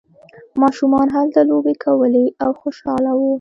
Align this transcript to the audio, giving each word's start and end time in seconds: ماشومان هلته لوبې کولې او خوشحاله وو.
ماشومان 0.61 1.07
هلته 1.15 1.39
لوبې 1.49 1.75
کولې 1.83 2.25
او 2.43 2.51
خوشحاله 2.59 3.11
وو. 3.15 3.29